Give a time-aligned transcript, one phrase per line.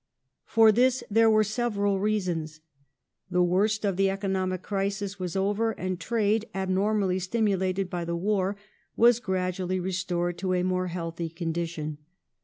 [0.45, 2.59] For this there were several reasons.
[3.29, 8.57] The worst of the economic crisis was over, and trade, abnormally stimulated by the war,
[8.95, 11.99] was gradually restored to a more healthy condition.